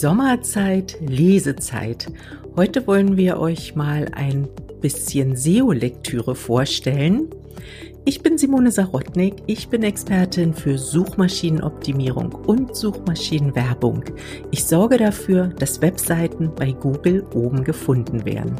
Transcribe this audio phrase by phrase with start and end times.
[0.00, 2.06] Sommerzeit, Lesezeit.
[2.54, 4.46] Heute wollen wir euch mal ein
[4.80, 7.26] bisschen SEO-Lektüre vorstellen.
[8.04, 14.04] Ich bin Simone Sarotnik, ich bin Expertin für Suchmaschinenoptimierung und Suchmaschinenwerbung.
[14.52, 18.54] Ich sorge dafür, dass Webseiten bei Google oben gefunden werden.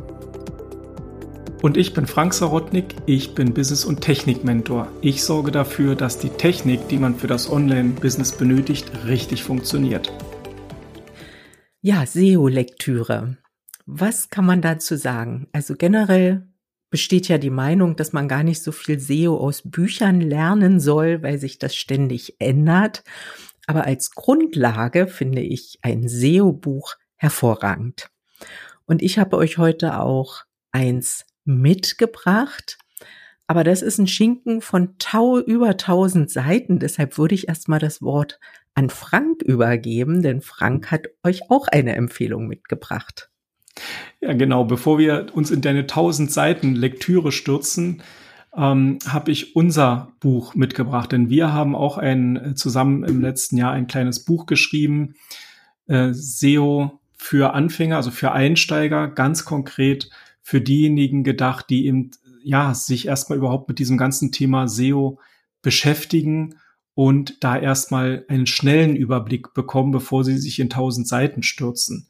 [1.62, 4.88] Und ich bin Frank Sarotnik, ich bin Business- und Technik-Mentor.
[5.02, 10.12] Ich sorge dafür, dass die Technik, die man für das Online-Business benötigt, richtig funktioniert.
[11.80, 13.36] Ja, SEO-Lektüre.
[13.86, 15.46] Was kann man dazu sagen?
[15.52, 16.48] Also generell
[16.90, 21.22] besteht ja die Meinung, dass man gar nicht so viel SEO aus Büchern lernen soll,
[21.22, 23.04] weil sich das ständig ändert.
[23.68, 28.10] Aber als Grundlage finde ich ein SEO-Buch hervorragend.
[28.86, 32.78] Und ich habe euch heute auch eins mitgebracht.
[33.48, 36.78] Aber das ist ein Schinken von tau über tausend Seiten.
[36.78, 38.38] Deshalb würde ich erstmal das Wort
[38.74, 43.30] an Frank übergeben, denn Frank hat euch auch eine Empfehlung mitgebracht.
[44.20, 44.64] Ja, genau.
[44.64, 48.02] Bevor wir uns in deine tausend Seiten Lektüre stürzen,
[48.54, 53.56] ähm, habe ich unser Buch mitgebracht, denn wir haben auch ein äh, zusammen im letzten
[53.56, 55.14] Jahr ein kleines Buch geschrieben,
[55.86, 60.10] äh, SEO für Anfänger, also für Einsteiger, ganz konkret
[60.42, 62.10] für diejenigen gedacht, die eben
[62.48, 65.18] ja sich erstmal überhaupt mit diesem ganzen Thema SEO
[65.60, 66.54] beschäftigen
[66.94, 72.08] und da erstmal einen schnellen Überblick bekommen, bevor sie sich in tausend Seiten stürzen.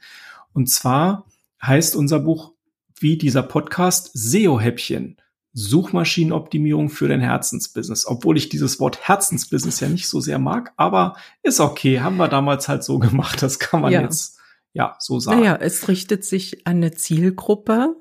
[0.52, 1.26] Und zwar
[1.60, 2.52] heißt unser Buch
[3.00, 5.16] wie dieser Podcast SEO-Häppchen.
[5.54, 8.06] Suchmaschinenoptimierung für dein Herzensbusiness.
[8.06, 12.00] Obwohl ich dieses Wort Herzensbusiness ja nicht so sehr mag, aber ist okay.
[12.00, 13.42] Haben wir damals halt so gemacht.
[13.42, 14.02] Das kann man ja.
[14.02, 14.38] jetzt
[14.72, 15.40] ja so sagen.
[15.40, 17.96] Naja, es richtet sich an eine Zielgruppe,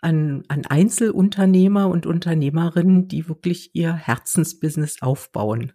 [0.00, 5.72] an, an Einzelunternehmer und Unternehmerinnen, die wirklich ihr Herzensbusiness aufbauen.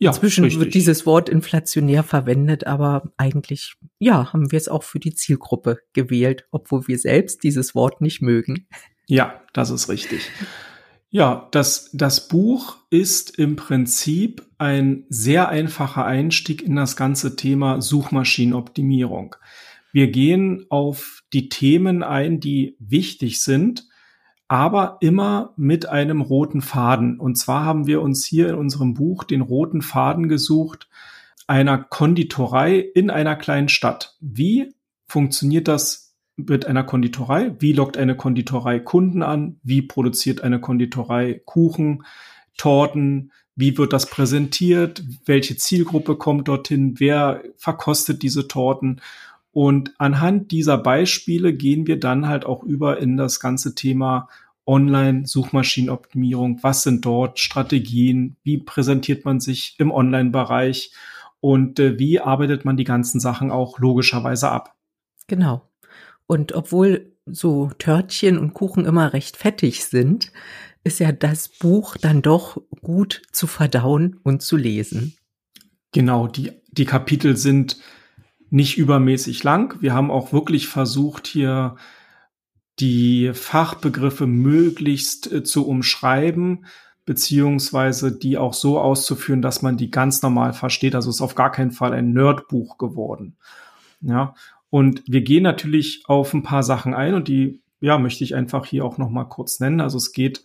[0.00, 0.60] Ja, Inzwischen richtig.
[0.60, 5.78] wird dieses Wort inflationär verwendet, aber eigentlich, ja, haben wir es auch für die Zielgruppe
[5.92, 8.68] gewählt, obwohl wir selbst dieses Wort nicht mögen.
[9.08, 10.30] Ja, das ist richtig.
[11.10, 17.80] Ja, das, das Buch ist im Prinzip ein sehr einfacher Einstieg in das ganze Thema
[17.80, 19.34] Suchmaschinenoptimierung.
[19.98, 23.88] Wir gehen auf die Themen ein, die wichtig sind,
[24.46, 27.18] aber immer mit einem roten Faden.
[27.18, 30.88] Und zwar haben wir uns hier in unserem Buch den roten Faden gesucht
[31.48, 34.16] einer Konditorei in einer kleinen Stadt.
[34.20, 34.72] Wie
[35.08, 37.56] funktioniert das mit einer Konditorei?
[37.58, 39.58] Wie lockt eine Konditorei Kunden an?
[39.64, 42.04] Wie produziert eine Konditorei Kuchen,
[42.56, 43.32] Torten?
[43.56, 45.02] Wie wird das präsentiert?
[45.24, 47.00] Welche Zielgruppe kommt dorthin?
[47.00, 49.00] Wer verkostet diese Torten?
[49.58, 54.28] Und anhand dieser Beispiele gehen wir dann halt auch über in das ganze Thema
[54.68, 56.62] Online-Suchmaschinenoptimierung.
[56.62, 58.36] Was sind dort Strategien?
[58.44, 60.92] Wie präsentiert man sich im Online-Bereich?
[61.40, 64.76] Und äh, wie arbeitet man die ganzen Sachen auch logischerweise ab?
[65.26, 65.68] Genau.
[66.28, 70.30] Und obwohl so Törtchen und Kuchen immer recht fettig sind,
[70.84, 75.16] ist ja das Buch dann doch gut zu verdauen und zu lesen.
[75.90, 77.78] Genau, die, die Kapitel sind
[78.50, 79.80] nicht übermäßig lang.
[79.80, 81.76] Wir haben auch wirklich versucht, hier
[82.80, 86.66] die Fachbegriffe möglichst äh, zu umschreiben,
[87.04, 90.94] beziehungsweise die auch so auszuführen, dass man die ganz normal versteht.
[90.94, 93.36] Also ist auf gar keinen Fall ein Nerdbuch geworden.
[94.00, 94.34] Ja,
[94.70, 98.66] und wir gehen natürlich auf ein paar Sachen ein und die, ja, möchte ich einfach
[98.66, 99.80] hier auch noch mal kurz nennen.
[99.80, 100.44] Also es geht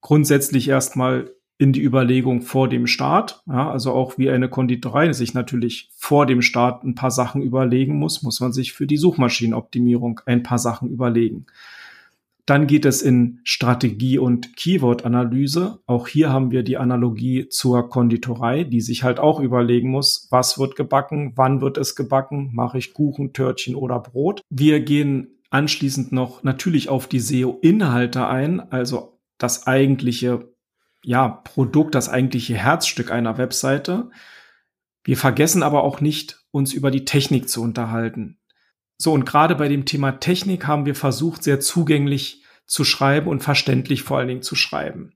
[0.00, 3.42] grundsätzlich erstmal in die Überlegung vor dem Start.
[3.46, 7.98] Ja, also auch wie eine Konditorei sich natürlich vor dem Start ein paar Sachen überlegen
[7.98, 11.46] muss, muss man sich für die Suchmaschinenoptimierung ein paar Sachen überlegen.
[12.44, 15.80] Dann geht es in Strategie und Keyword-Analyse.
[15.86, 20.56] Auch hier haben wir die Analogie zur Konditorei, die sich halt auch überlegen muss, was
[20.56, 24.42] wird gebacken, wann wird es gebacken, mache ich Kuchen, Törtchen oder Brot.
[24.48, 30.48] Wir gehen anschließend noch natürlich auf die SEO-Inhalte ein, also das eigentliche
[31.06, 34.10] ja, Produkt, das eigentliche Herzstück einer Webseite.
[35.04, 38.40] Wir vergessen aber auch nicht, uns über die Technik zu unterhalten.
[38.98, 43.44] So, und gerade bei dem Thema Technik haben wir versucht, sehr zugänglich zu schreiben und
[43.44, 45.12] verständlich vor allen Dingen zu schreiben.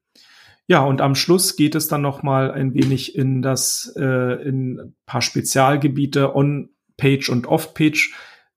[0.68, 4.78] Ja, und am Schluss geht es dann noch mal ein wenig in das, äh, in
[4.78, 8.14] ein paar Spezialgebiete, On-Page und Off-Page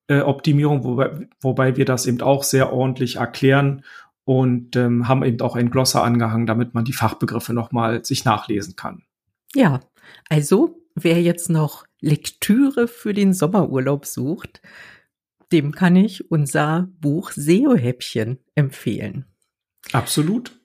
[0.07, 3.83] äh, Optimierung, wobei, wobei wir das eben auch sehr ordentlich erklären
[4.25, 8.75] und ähm, haben eben auch ein Glosser angehangen, damit man die Fachbegriffe nochmal sich nachlesen
[8.75, 9.03] kann.
[9.53, 9.81] Ja,
[10.29, 14.61] also wer jetzt noch Lektüre für den Sommerurlaub sucht,
[15.51, 19.25] dem kann ich unser Buch SEO-Häppchen empfehlen.
[19.91, 20.59] Absolut.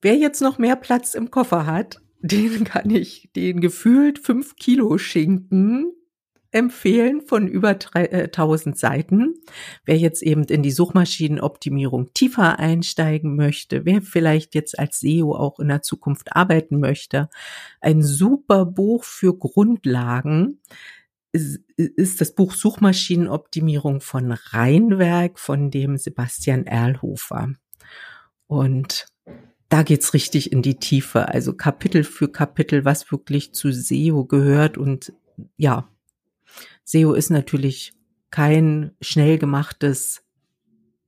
[0.00, 4.98] Wer jetzt noch mehr Platz im Koffer hat, den kann ich den gefühlt fünf Kilo
[4.98, 5.92] Schinken
[6.52, 9.34] empfehlen von über 1000 äh, Seiten.
[9.84, 15.58] Wer jetzt eben in die Suchmaschinenoptimierung tiefer einsteigen möchte, wer vielleicht jetzt als SEO auch
[15.58, 17.28] in der Zukunft arbeiten möchte,
[17.80, 20.60] ein super Buch für Grundlagen
[21.32, 27.54] ist das Buch Suchmaschinenoptimierung von Rheinwerk von dem Sebastian Erlhofer.
[28.46, 29.06] Und
[29.70, 34.76] da geht's richtig in die Tiefe, also Kapitel für Kapitel, was wirklich zu SEO gehört
[34.76, 35.14] und
[35.56, 35.88] ja,
[36.84, 37.92] SEO ist natürlich
[38.30, 40.24] kein schnell gemachtes,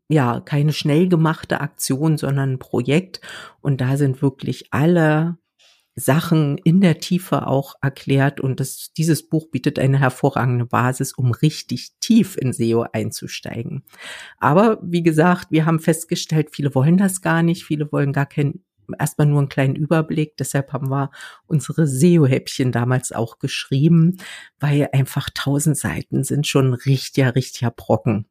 [0.08, 3.20] ja, keine schnell gemachte Aktion, sondern ein Projekt.
[3.60, 5.38] Und da sind wirklich alle
[5.96, 8.40] Sachen in der Tiefe auch erklärt.
[8.40, 13.84] Und das, dieses Buch bietet eine hervorragende Basis, um richtig tief in SEO einzusteigen.
[14.38, 17.64] Aber wie gesagt, wir haben festgestellt, viele wollen das gar nicht.
[17.64, 18.63] Viele wollen gar kein
[18.98, 20.36] erstmal nur einen kleinen Überblick.
[20.36, 21.10] Deshalb haben wir
[21.46, 24.18] unsere SEO-Häppchen damals auch geschrieben,
[24.60, 28.26] weil einfach tausend Seiten sind schon richtiger, richtiger Brocken.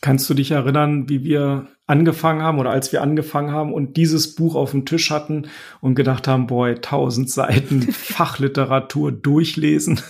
[0.00, 4.36] Kannst du dich erinnern, wie wir angefangen haben oder als wir angefangen haben und dieses
[4.36, 5.48] Buch auf dem Tisch hatten
[5.80, 10.00] und gedacht haben, boy, tausend Seiten Fachliteratur durchlesen?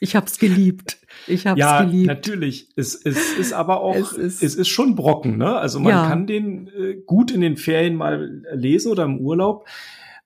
[0.00, 0.98] Ich hab's geliebt.
[1.26, 2.06] Ich hab's ja, geliebt.
[2.06, 2.68] natürlich.
[2.76, 5.56] Es, es ist aber auch, es ist, es ist schon Brocken, ne?
[5.56, 6.08] Also man ja.
[6.08, 9.66] kann den äh, gut in den Ferien mal lesen oder im Urlaub.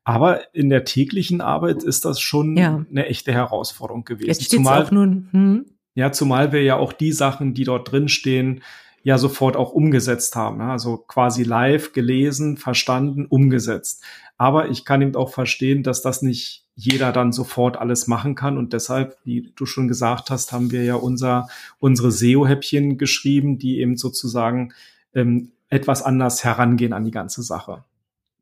[0.04, 2.86] Aber in der täglichen Arbeit ist das schon ja.
[2.88, 4.28] eine echte Herausforderung gewesen.
[4.28, 5.66] Jetzt zumal, auch nun, hm?
[5.94, 8.62] Ja, zumal wir ja auch die Sachen, die dort drin stehen,
[9.06, 10.60] ja sofort auch umgesetzt haben.
[10.60, 14.02] Also quasi live gelesen, verstanden, umgesetzt.
[14.36, 18.58] Aber ich kann eben auch verstehen, dass das nicht jeder dann sofort alles machen kann.
[18.58, 21.46] Und deshalb, wie du schon gesagt hast, haben wir ja unser,
[21.78, 24.72] unsere SEO-Häppchen geschrieben, die eben sozusagen
[25.14, 27.84] ähm, etwas anders herangehen an die ganze Sache.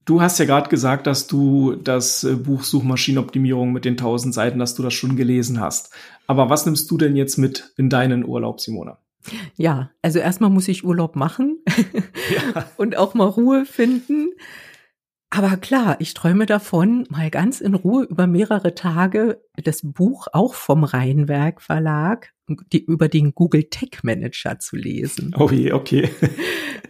[0.07, 4.61] Du hast ja gerade gesagt, dass du das äh, Buch Suchmaschinenoptimierung mit den 1000 Seiten,
[4.61, 5.93] dass du das schon gelesen hast.
[6.27, 8.97] Aber was nimmst du denn jetzt mit in deinen Urlaub, Simona?
[9.57, 11.63] Ja, also erstmal muss ich Urlaub machen
[12.31, 12.69] ja.
[12.77, 14.31] und auch mal Ruhe finden.
[15.31, 20.55] Aber klar, ich träume davon, mal ganz in Ruhe über mehrere Tage das Buch auch
[20.55, 22.35] vom Rheinwerk Verlag
[22.73, 25.35] die, über den Google Tech Manager zu lesen.
[25.39, 26.09] Oh je, okay.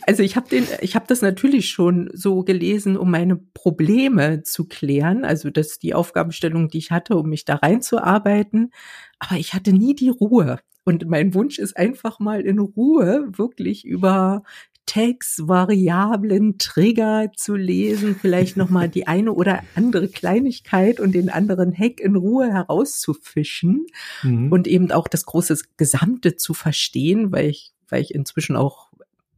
[0.07, 4.67] Also ich habe den, ich habe das natürlich schon so gelesen, um meine Probleme zu
[4.67, 5.25] klären.
[5.25, 8.71] Also das ist die Aufgabenstellung, die ich hatte, um mich da reinzuarbeiten.
[9.19, 10.59] Aber ich hatte nie die Ruhe.
[10.85, 14.43] Und mein Wunsch ist einfach mal in Ruhe wirklich über
[14.87, 21.73] Tags, Variablen, Trigger zu lesen, vielleicht nochmal die eine oder andere Kleinigkeit und den anderen
[21.77, 23.87] Hack in Ruhe herauszufischen
[24.23, 24.53] mhm.
[24.53, 28.91] und eben auch das große Gesamte zu verstehen, weil ich, weil ich inzwischen auch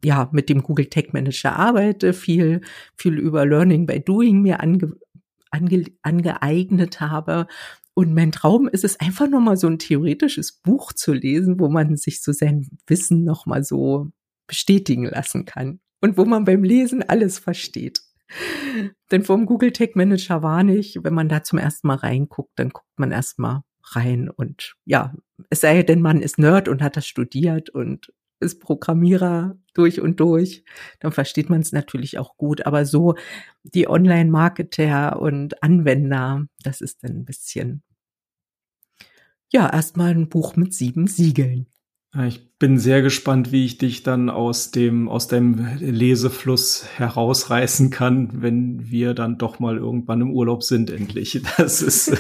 [0.04, 2.60] ja mit dem Google Tag Manager arbeite, viel,
[2.96, 4.96] viel über Learning by Doing mir ange,
[5.50, 7.46] ange, angeeignet habe
[7.98, 11.96] und mein Traum ist es einfach nochmal so ein theoretisches Buch zu lesen, wo man
[11.96, 14.10] sich so sein Wissen nochmal so
[14.46, 18.02] bestätigen lassen kann und wo man beim Lesen alles versteht.
[19.10, 22.69] Denn vom Google Tag Manager war nicht, wenn man da zum ersten Mal reinguckt, dann
[22.69, 25.14] guckt man erstmal rein und ja,
[25.49, 30.20] es sei denn, man ist Nerd und hat das studiert und ist Programmierer durch und
[30.20, 30.64] durch,
[31.00, 32.66] dann versteht man es natürlich auch gut.
[32.66, 33.14] Aber so
[33.62, 37.82] die Online-Marketer und Anwender, das ist dann ein bisschen,
[39.52, 41.66] ja, erstmal ein Buch mit sieben Siegeln.
[42.24, 48.40] Ich bin sehr gespannt, wie ich dich dann aus dem, aus dem Lesefluss herausreißen kann,
[48.40, 51.42] wenn wir dann doch mal irgendwann im Urlaub sind, endlich.
[51.58, 52.12] Das ist,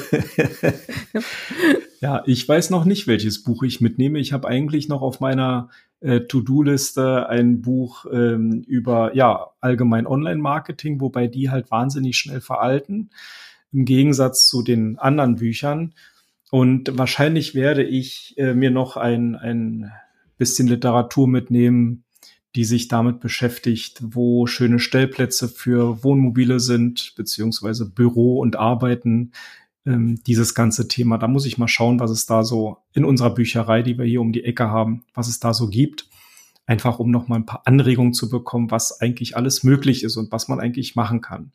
[2.00, 4.18] ja, ich weiß noch nicht, welches Buch ich mitnehme.
[4.18, 11.00] Ich habe eigentlich noch auf meiner äh, To-Do-Liste ein Buch ähm, über, ja, allgemein Online-Marketing,
[11.00, 13.08] wobei die halt wahnsinnig schnell veralten.
[13.72, 15.94] Im Gegensatz zu den anderen Büchern.
[16.56, 19.92] Und wahrscheinlich werde ich äh, mir noch ein, ein
[20.38, 22.04] bisschen Literatur mitnehmen,
[22.54, 29.32] die sich damit beschäftigt, wo schöne Stellplätze für Wohnmobile sind, beziehungsweise Büro und Arbeiten.
[29.84, 31.18] Ähm, dieses ganze Thema.
[31.18, 34.22] Da muss ich mal schauen, was es da so in unserer Bücherei, die wir hier
[34.22, 36.08] um die Ecke haben, was es da so gibt.
[36.64, 40.32] Einfach um noch mal ein paar Anregungen zu bekommen, was eigentlich alles möglich ist und
[40.32, 41.52] was man eigentlich machen kann.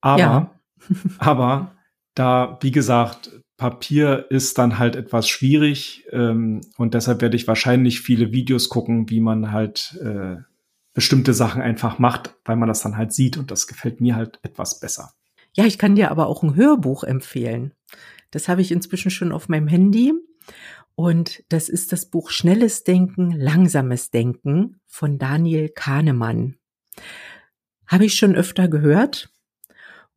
[0.00, 0.50] Aber, ja.
[1.18, 1.72] aber
[2.14, 8.00] da, wie gesagt, Papier ist dann halt etwas schwierig ähm, und deshalb werde ich wahrscheinlich
[8.00, 10.36] viele Videos gucken, wie man halt äh,
[10.94, 14.38] bestimmte Sachen einfach macht, weil man das dann halt sieht und das gefällt mir halt
[14.42, 15.12] etwas besser.
[15.54, 17.72] Ja, ich kann dir aber auch ein Hörbuch empfehlen.
[18.30, 20.12] Das habe ich inzwischen schon auf meinem Handy
[20.94, 26.56] und das ist das Buch Schnelles Denken, Langsames Denken von Daniel Kahnemann.
[27.86, 29.31] Habe ich schon öfter gehört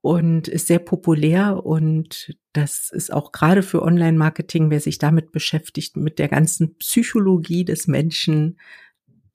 [0.06, 5.98] und ist sehr populär und das ist auch gerade für Online-Marketing, wer sich damit beschäftigt,
[5.98, 8.60] mit der ganzen Psychologie des Menschen,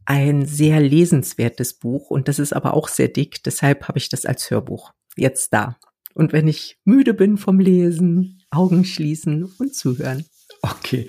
[0.05, 4.25] ein sehr lesenswertes Buch und das ist aber auch sehr dick, deshalb habe ich das
[4.25, 5.77] als Hörbuch jetzt da.
[6.15, 10.25] Und wenn ich müde bin vom Lesen, Augen schließen und zuhören.
[10.63, 11.09] Okay,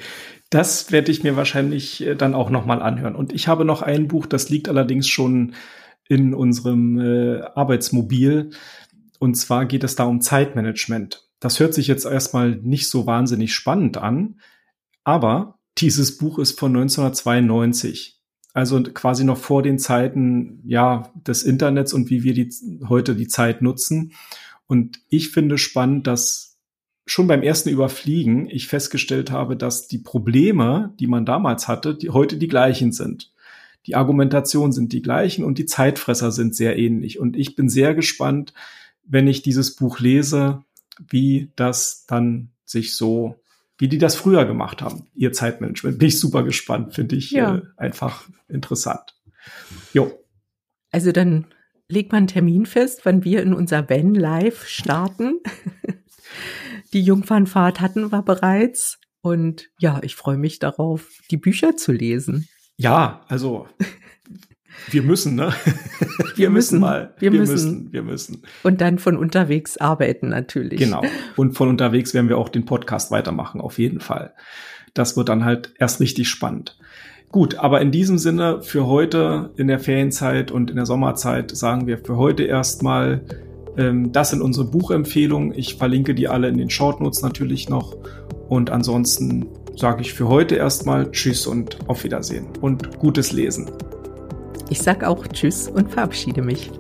[0.50, 3.15] das werde ich mir wahrscheinlich äh, dann auch noch mal anhören.
[3.15, 5.53] Und ich habe noch ein Buch, das liegt allerdings schon
[6.12, 8.50] in unserem äh, Arbeitsmobil.
[9.22, 11.30] Und zwar geht es da um Zeitmanagement.
[11.40, 14.40] Das hört sich jetzt erstmal nicht so wahnsinnig spannend an,
[15.04, 18.20] aber dieses Buch ist von 1992.
[18.56, 22.50] Also quasi noch vor den Zeiten, ja, des Internets und wie wir die,
[22.90, 24.13] heute die Zeit nutzen.
[24.66, 26.58] Und ich finde spannend, dass
[27.06, 32.10] schon beim ersten Überfliegen ich festgestellt habe, dass die Probleme, die man damals hatte, die
[32.10, 33.32] heute die gleichen sind.
[33.86, 37.20] Die Argumentationen sind die gleichen und die Zeitfresser sind sehr ähnlich.
[37.20, 38.54] Und ich bin sehr gespannt,
[39.03, 40.63] wenn ich dieses Buch lese,
[41.10, 43.36] wie das dann sich so,
[43.77, 46.00] wie die das früher gemacht haben, ihr Zeitmanagement.
[46.00, 47.58] Bin ich super gespannt, finde ich ja.
[47.58, 49.15] äh, einfach interessant.
[49.93, 50.12] Jo.
[50.91, 51.48] Also dann
[51.88, 55.39] legt man einen Termin fest, wann wir in unser Van Live starten.
[56.93, 59.00] die Jungfernfahrt hatten wir bereits.
[59.22, 62.48] Und ja, ich freue mich darauf, die Bücher zu lesen.
[62.77, 63.67] Ja, also
[64.90, 65.54] wir müssen, ne?
[66.00, 67.13] Wir, wir müssen, mal.
[67.20, 67.54] Wir, wir müssen.
[67.54, 67.94] müssen.
[67.94, 68.42] Wir müssen.
[68.63, 70.80] Und dann von unterwegs arbeiten natürlich.
[70.80, 71.04] Genau.
[71.36, 74.34] Und von unterwegs werden wir auch den Podcast weitermachen, auf jeden Fall.
[74.94, 76.78] Das wird dann halt erst richtig spannend.
[77.30, 81.88] Gut, aber in diesem Sinne für heute in der Ferienzeit und in der Sommerzeit sagen
[81.88, 83.22] wir für heute erstmal,
[83.78, 85.58] ähm, das sind unsere Buchempfehlungen.
[85.58, 87.96] Ich verlinke die alle in den Shortnotes natürlich noch.
[88.50, 89.48] Und ansonsten
[89.78, 93.72] sage ich für heute erstmal Tschüss und auf Wiedersehen und gutes Lesen.
[94.72, 96.72] Ich sag auch Tschüss und verabschiede mich.